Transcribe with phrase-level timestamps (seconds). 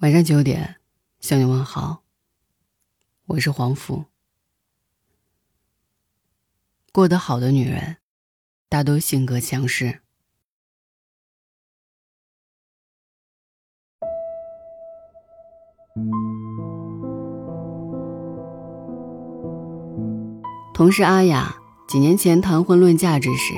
[0.00, 0.76] 晚上九点，
[1.20, 2.02] 向你问好。
[3.28, 4.04] 我是黄甫。
[6.92, 7.96] 过得好的女人，
[8.68, 10.02] 大都性格强势。
[20.74, 21.56] 同事阿雅
[21.88, 23.54] 几年前谈婚论嫁之时，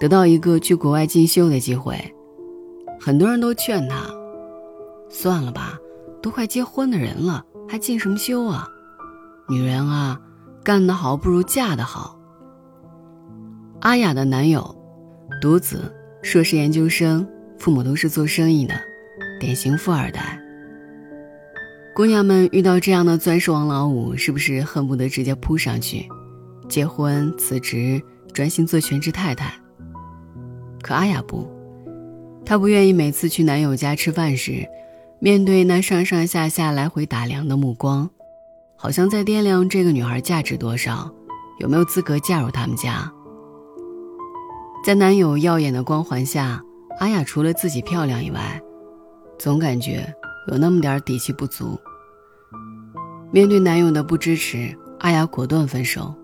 [0.00, 2.12] 得到一个去国外进修的机会，
[3.00, 4.15] 很多人都劝她。
[5.18, 5.78] 算了吧，
[6.20, 8.68] 都快结婚的人了，还进什么修啊？
[9.48, 10.20] 女人啊，
[10.62, 12.20] 干得好不如嫁得好。
[13.80, 14.76] 阿雅的男友，
[15.40, 15.90] 独子，
[16.22, 17.26] 硕士研究生，
[17.58, 18.74] 父母都是做生意的，
[19.40, 20.38] 典型富二代。
[21.94, 26.06] 姑娘们遇到这样的钻石王老五，是不是恨不得直接扑上去，
[26.68, 28.02] 结婚辞职，
[28.34, 29.50] 专心做全职太太？
[30.82, 31.50] 可阿雅不，
[32.44, 34.62] 她不愿意每次去男友家吃饭时。
[35.18, 38.08] 面对那上上下下来回打量的目光，
[38.76, 41.10] 好像在掂量这个女孩价值多少，
[41.58, 43.10] 有没有资格嫁入他们家。
[44.84, 46.62] 在男友耀眼的光环下，
[47.00, 48.60] 阿雅除了自己漂亮以外，
[49.38, 50.06] 总感觉
[50.48, 51.78] 有那么点底气不足。
[53.32, 56.14] 面对男友的不支持，阿雅果断分手。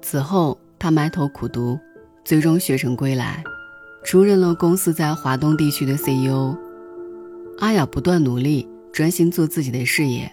[0.00, 1.78] 此后，她埋头苦读，
[2.24, 3.42] 最终学成归来，
[4.04, 6.56] 出任了公司在华东地区的 CEO。
[7.58, 10.30] 阿雅不断努力，专心做自己的事业。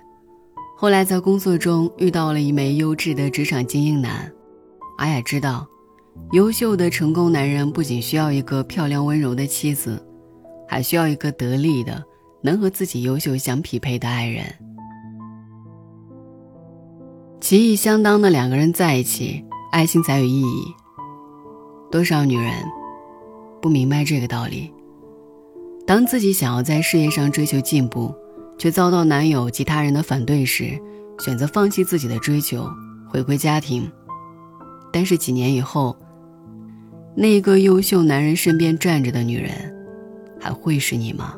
[0.76, 4.32] 后来在工作中遇到了一枚优质的职场精英男。
[4.98, 5.68] 阿雅知道，
[6.32, 10.04] 优秀的成功男人不仅需要一个漂亮温柔的妻子，
[10.68, 12.04] 还需要一个得力的、
[12.42, 14.44] 能和自己优秀相匹配的爱人。
[17.40, 20.74] 奇义相当的两个人在一起，爱情才有意义。
[21.92, 22.54] 多少女人
[23.62, 24.72] 不明白这个道理？
[25.86, 28.14] 当自己想要在事业上追求进步，
[28.58, 30.80] 却遭到男友及他人的反对时，
[31.20, 32.70] 选择放弃自己的追求，
[33.10, 33.92] 回归家庭。
[34.94, 35.98] 但是几年以后，
[37.16, 39.52] 那一个优秀男人身边站着的女人，
[40.40, 41.36] 还会是你吗？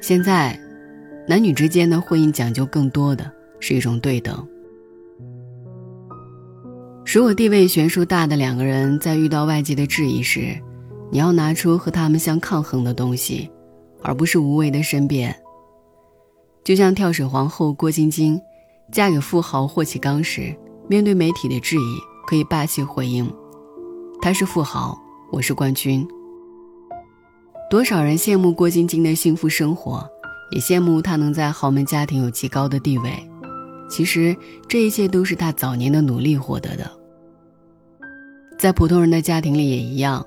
[0.00, 0.58] 现在，
[1.28, 4.46] 男女之间的婚姻讲究更多的是一种对等。
[7.06, 10.56] 如果地位悬殊大的两个人在遇到外界的质疑时，
[11.14, 13.48] 你要拿出和他们相抗衡的东西，
[14.02, 15.32] 而不是无谓的申辩。
[16.64, 18.40] 就像跳水皇后郭晶晶，
[18.90, 20.52] 嫁给富豪霍启刚时，
[20.88, 23.32] 面对媒体的质疑，可以霸气回应
[24.20, 26.04] ：“他是富豪，我是冠军。”
[27.70, 30.04] 多少人羡慕郭晶晶的幸福生活，
[30.50, 33.12] 也羡慕她能在豪门家庭有极高的地位。
[33.88, 34.36] 其实，
[34.66, 36.90] 这一切都是她早年的努力获得的。
[38.58, 40.26] 在普通人的家庭里也一样。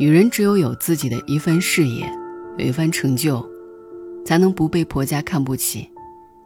[0.00, 2.10] 女人只有有自己的一份事业，
[2.56, 3.46] 有一番成就，
[4.24, 5.90] 才能不被婆家看不起，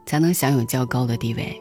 [0.06, 1.56] 才能享有较高的地位。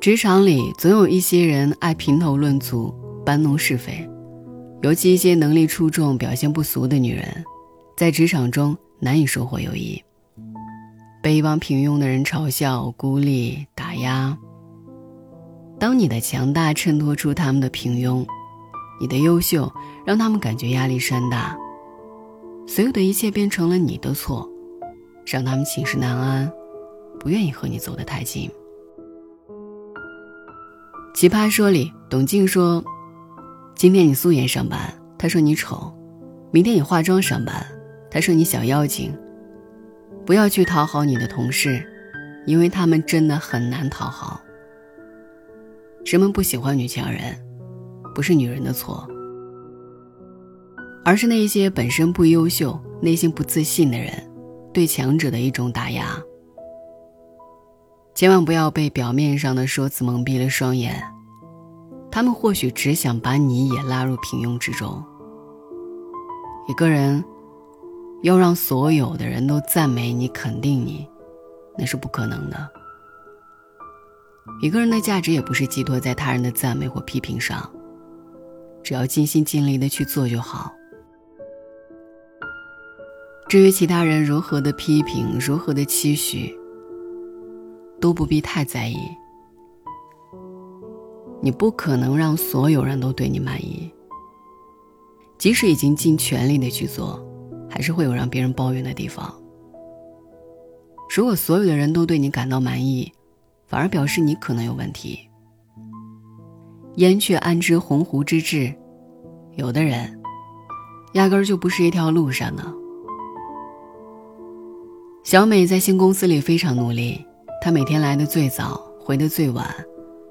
[0.00, 2.92] 职场里总有一些人爱评头论足、
[3.24, 4.04] 搬弄是非，
[4.82, 7.44] 尤其一些能力出众、表现不俗的女人，
[7.96, 10.02] 在职场中难以收获友谊，
[11.22, 14.36] 被一帮平庸的人嘲笑、孤立、打压。
[15.78, 18.26] 当你的强大衬托出他们的平庸。
[18.98, 19.72] 你的优秀
[20.04, 21.56] 让他们感觉压力山大，
[22.66, 24.48] 所有的一切变成了你的错，
[25.26, 26.50] 让他们寝食难安，
[27.20, 28.50] 不愿意和你走得太近。
[31.14, 32.84] 奇葩说里，董静说
[33.74, 35.92] ：“今天你素颜上班，他说你丑；
[36.50, 37.66] 明天你化妆上班，
[38.10, 39.16] 他说你小妖精。
[40.26, 41.86] 不要去讨好你的同事，
[42.46, 44.40] 因为他们真的很难讨好。
[46.04, 47.40] 人们不喜欢女强人。”
[48.16, 49.06] 不是女人的错，
[51.04, 54.10] 而是那些本身不优秀、内心不自信的人，
[54.72, 56.18] 对强者的一种打压。
[58.14, 60.98] 千万不要被表面上的说辞蒙蔽了双眼，
[62.10, 65.04] 他们或许只想把你也拉入平庸之中。
[66.68, 67.22] 一个人
[68.22, 71.06] 要让所有的人都赞美你、肯定你，
[71.76, 72.66] 那是不可能的。
[74.62, 77.70] 一个人的价值也不是寄托在他人的赞美或批评上。
[78.86, 80.72] 只要尽心尽力的去做就好。
[83.48, 86.56] 至于其他人如何的批评，如何的期许，
[88.00, 88.96] 都不必太在意。
[91.42, 93.92] 你不可能让所有人都对你满意。
[95.36, 97.20] 即使已经尽全力的去做，
[97.68, 99.34] 还是会有让别人抱怨的地方。
[101.12, 103.12] 如果所有的人都对你感到满意，
[103.66, 105.28] 反而表示你可能有问题。
[106.96, 108.72] 燕雀安知鸿鹄之志？
[109.56, 110.18] 有的人，
[111.12, 112.64] 压根儿就不是一条路上的。
[115.22, 117.22] 小美在新公司里非常努力，
[117.60, 119.68] 她每天来的最早，回的最晚，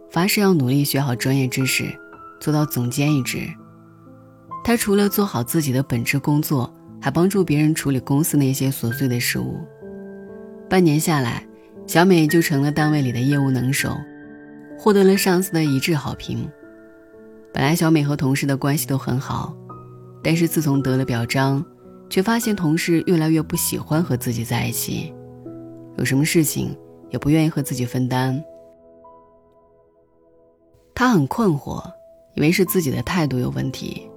[0.09, 1.85] 发誓要努力学好专业知识，
[2.39, 3.41] 做到总监一职。
[4.63, 9.59] 她除了做好自己的本职工作，还帮助别人处理公司那些琐碎的事务。
[10.67, 11.45] 半年下来，
[11.85, 13.95] 小美就成了单位里的业务能手，
[14.85, 16.47] 获得了上司的一致好评。
[17.51, 19.51] 本来小美和同事的关系都很好，
[20.23, 21.65] 但是自从得了表彰。
[22.07, 25.11] 却发现同事越来越不喜欢和自己在一起，
[25.97, 26.77] 有什么事情
[27.09, 28.39] 也不愿意和自己分担。
[30.93, 31.83] 他很困惑，
[32.35, 34.07] 以为是自己的态度有问题。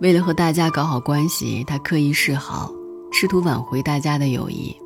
[0.00, 2.72] 为了和大家搞好关系，他刻意示好，
[3.12, 4.76] 试图挽回大家的友谊。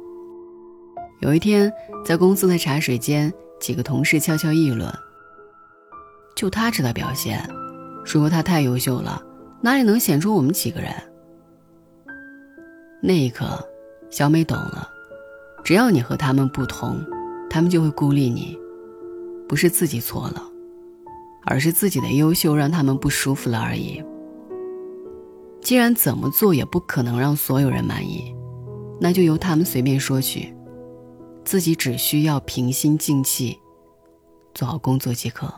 [1.20, 1.72] 有一天，
[2.04, 4.92] 在公司的茶水间，几个同事悄悄议论
[6.34, 7.48] ：“就他这的表现，
[8.04, 9.22] 说他太优秀了，
[9.60, 10.92] 哪里能显出我们几个人？”
[13.02, 13.46] 那一刻，
[14.10, 14.88] 小美懂了，
[15.64, 17.04] 只要你和他们不同，
[17.50, 18.58] 他们就会孤立你。
[19.48, 20.42] 不是自己错了，
[21.44, 24.02] 而是自己的优秀让他们不舒服了而已。
[25.60, 28.34] 既然怎么做也不可能让所有人满意，
[29.00, 30.54] 那就由他们随便说去，
[31.44, 33.58] 自己只需要平心静气，
[34.54, 35.52] 做好工作即可。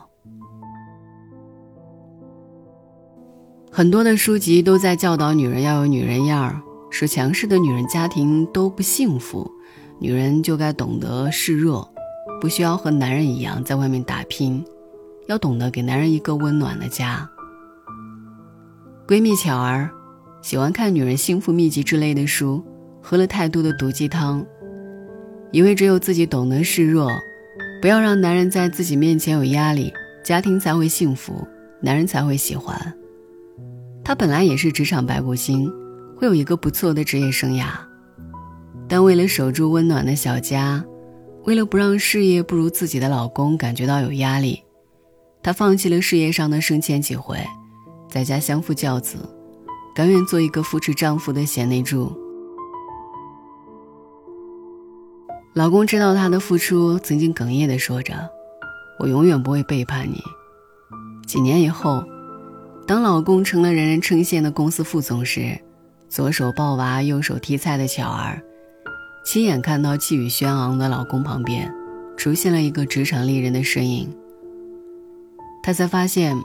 [3.77, 6.61] 很多的书籍都在教导女人要有女人样儿。
[6.89, 9.51] 说强势的女人家庭都不幸福，
[9.99, 11.85] 女人就该懂得示弱，
[12.39, 14.63] 不需要和男人一样在外面打拼，
[15.27, 17.29] 要懂得给男人一个温暖的家。
[19.05, 19.91] 闺蜜巧儿
[20.41, 22.63] 喜欢看女人幸福秘籍之类的书，
[23.01, 24.45] 喝了太多的毒鸡汤，
[25.51, 27.11] 以为只有自己懂得示弱，
[27.81, 29.91] 不要让男人在自己面前有压力，
[30.23, 31.45] 家庭才会幸福，
[31.81, 32.79] 男人才会喜欢。
[34.05, 35.69] 她本来也是职场白骨精。
[36.17, 37.71] 会有一个不错的职业生涯，
[38.87, 40.81] 但为了守住温暖的小家，
[41.43, 44.63] 为了不让事业不如自己的老公感觉到有压力，
[45.43, 47.37] 她放弃了事业上的升迁机会，
[48.09, 49.17] 在家相夫教子，
[49.93, 52.17] 甘愿做一个扶持丈夫的贤内助。
[55.53, 58.13] 老公知道她的付出，曾经哽咽地说着
[58.99, 60.23] ：“我永远不会背叛你。”
[61.27, 62.01] 几年以后，
[62.87, 65.59] 当老公成了人人称羡的公司副总时，
[66.07, 68.39] 左手抱娃，右手提菜的巧儿，
[69.25, 71.73] 亲眼看到气宇轩昂的老公旁边，
[72.15, 74.15] 出现了一个职场丽人的身影。
[75.63, 76.37] 她才发现，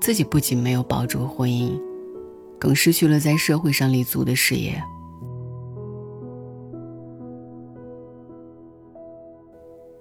[0.00, 1.80] 自己不仅没有保住婚姻，
[2.58, 4.82] 更失去了在社会上立足的事业。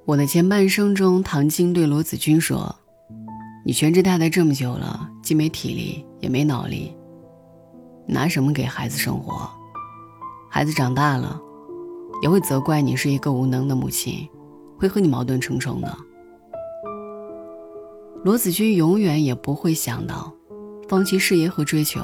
[0.06, 2.76] 我的前半生中，唐晶对罗子君说
[3.64, 6.96] ：“你全职太太这么久了，既没体力，也没脑力。”
[8.08, 9.50] 拿什么给孩子生活？
[10.50, 11.40] 孩子长大了，
[12.22, 14.28] 也会责怪你是一个无能的母亲，
[14.78, 15.96] 会和你矛盾重重的。
[18.24, 20.34] 罗子君永远也不会想到，
[20.90, 22.02] 放弃事业和追求，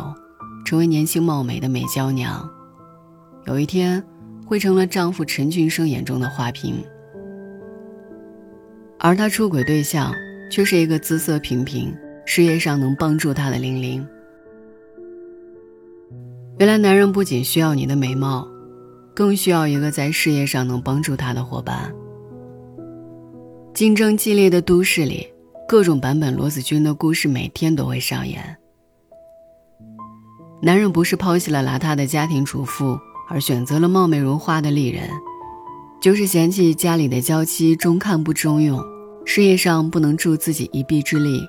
[0.64, 2.48] 成为年轻貌美的美娇娘，
[3.46, 4.02] 有一天
[4.46, 6.82] 会成了丈夫陈俊生眼中的花瓶。
[9.00, 10.14] 而她出轨对象
[10.50, 11.96] 却是一个姿色平平、
[12.26, 14.06] 事业上能帮助她的玲玲。
[16.60, 18.48] 原来男人不仅需要你的美貌，
[19.14, 21.94] 更需要一个在事业上能帮助他的伙伴。
[23.76, 25.28] 竞争激烈的都市里，
[25.68, 28.58] 各种版本罗子君的故事每天都会上演。
[30.64, 32.98] 男人不是抛弃了邋遢的家庭主妇，
[33.30, 35.08] 而选择了貌美如花的丽人，
[36.02, 38.84] 就是嫌弃家里的娇妻中看不中用，
[39.30, 41.46] 事业上不能助自己一臂之力。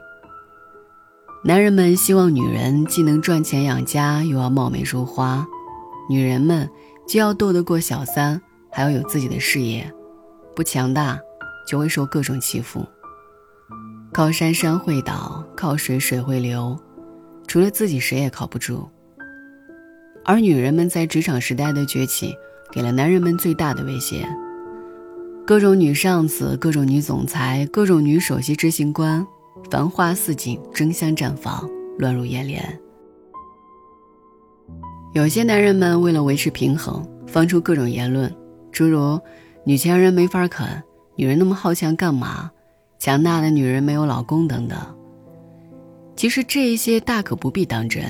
[1.44, 5.46] 男人们希望女人既能赚钱养家，又要貌美如花；
[6.10, 6.68] 女人们
[7.06, 8.42] 既要斗得过小三，
[8.72, 9.88] 还要有自己的事业。
[10.56, 11.20] 不强大，
[11.68, 12.84] 就会受各种欺负。
[14.12, 16.76] 靠山山会倒，靠水水会流，
[17.46, 18.90] 除了自己谁也靠不住。
[20.24, 22.34] 而女人们在职场时代的崛起，
[22.72, 24.28] 给了男人们最大的威胁：
[25.48, 29.26] 各种女上司，各种女总裁，各种女首席执行官。
[29.70, 32.78] 繁花似锦，争相绽放，乱入眼帘。
[35.14, 38.30] 有些男人们为了维持平衡，放出各种言论，
[38.70, 39.18] 诸如
[39.64, 40.68] “女强人没法啃
[41.16, 42.50] ”“女人那么好强干嘛
[43.00, 44.78] ”“强大的女人没有老公”等等。
[46.14, 48.04] 其实这一些大可不必当真。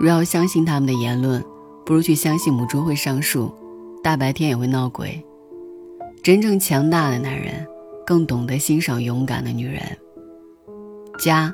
[0.00, 1.44] 若要相信他们的言论，
[1.84, 3.54] 不如去相信母猪会上树，
[4.02, 5.22] 大白天也会闹鬼。
[6.22, 7.66] 真正强大的男人，
[8.06, 9.82] 更懂得欣赏勇敢的女人。
[11.18, 11.52] 家，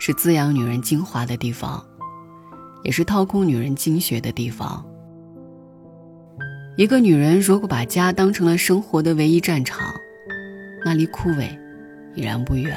[0.00, 1.80] 是滋养女人精华的地方，
[2.82, 4.84] 也是掏空女人精血的地方。
[6.76, 9.88] 一个女人如果把家当成了生活的唯一战场，
[10.84, 11.48] 那离枯萎
[12.16, 12.76] 已然不远。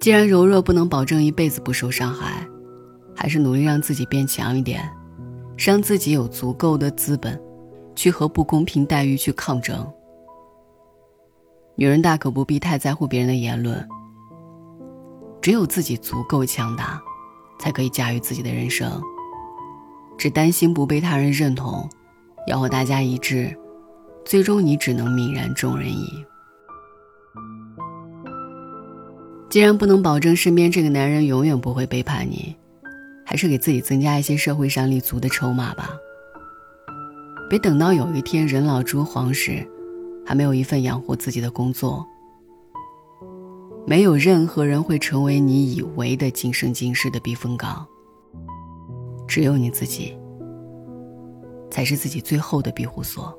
[0.00, 2.46] 既然柔弱不能保证一辈子不受伤害，
[3.14, 4.82] 还是努力让自己变强一点，
[5.58, 7.38] 让自己有足够的资本，
[7.94, 9.86] 去和不公平待遇去抗争。
[11.74, 13.88] 女人大可不必太在乎别人的言论，
[15.40, 17.00] 只有自己足够强大，
[17.58, 19.00] 才可以驾驭自己的人生。
[20.18, 21.88] 只担心不被他人认同，
[22.46, 23.56] 要和大家一致。
[24.24, 26.24] 最终，你只能泯然众人矣。
[29.48, 32.54] 既然不能保证身边这个男人永远不会背叛你，
[33.26, 35.90] 还是给自己增加一些社会上立足的筹码吧。
[37.52, 39.62] 别等到有一天人老珠黄时，
[40.24, 42.02] 还没有一份养活自己的工作。
[43.86, 47.86] 没有任何人会成为你以为的今生今世的避风港。
[49.28, 50.18] 只有你自己，
[51.70, 53.38] 才是自己最后的庇护所。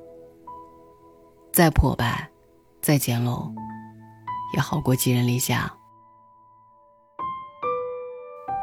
[1.51, 2.29] 再破败，
[2.84, 3.51] 再简陋，
[4.55, 5.74] 也好过寄人篱下。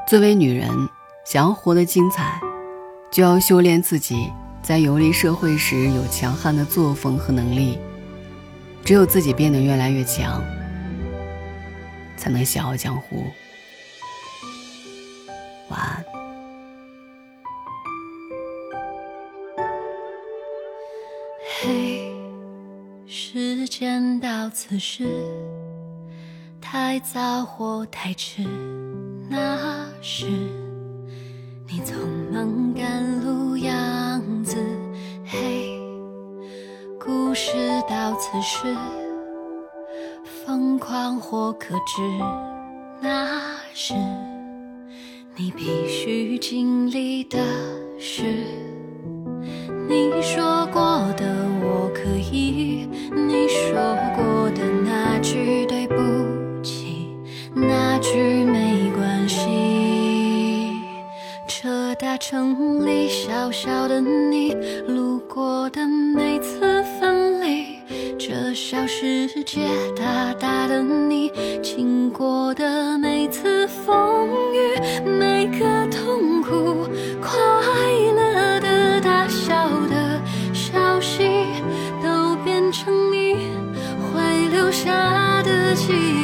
[0.07, 0.71] 作为女人，
[1.27, 2.41] 想要活得精彩，
[3.11, 7.79] 就要修炼自己在游离社会时有强悍的作风和能力。
[8.85, 10.43] 只有自己变得越来越强，
[12.17, 13.25] 才能笑傲江湖。
[15.69, 16.05] 晚安。
[21.63, 22.13] 嘿，
[23.07, 25.07] 时间到此时，
[26.61, 28.43] 太早或太迟，
[29.29, 30.27] 那时
[31.69, 31.95] 你匆
[32.33, 34.00] 忙赶路呀
[37.11, 37.51] 故事
[37.89, 38.77] 到此时，
[40.47, 42.01] 疯狂或克制，
[43.01, 43.95] 那是
[45.35, 47.37] 你必须经历的
[47.99, 48.23] 事。
[49.89, 50.83] 你说过
[51.17, 52.03] 的我可
[52.33, 52.89] 以。
[53.13, 53.75] 你说
[54.15, 55.97] 过的那句对不
[56.63, 57.09] 起，
[57.53, 60.71] 那句没关系。
[61.49, 64.55] 这大城里小小的你，
[64.87, 66.30] 路过的每，
[68.71, 76.87] 小世界，大大的你，经过的每次风雨，每个痛苦、
[77.21, 77.33] 快
[78.15, 79.53] 乐的大小
[79.89, 80.21] 的
[80.55, 81.29] 消息，
[82.01, 83.35] 都变成你
[84.15, 86.20] 会留下的记忆。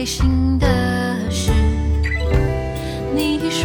[0.00, 0.66] 开心的
[1.30, 1.52] 事。
[3.14, 3.59] 你说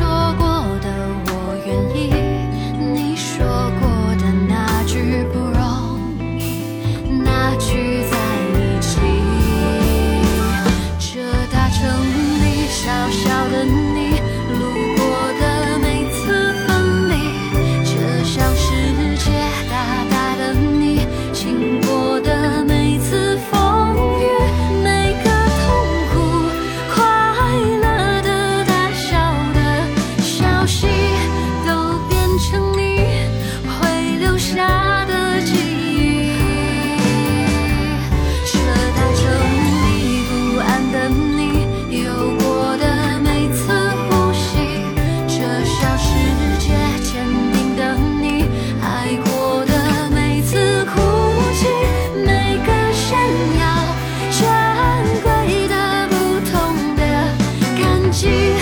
[58.26, 58.55] she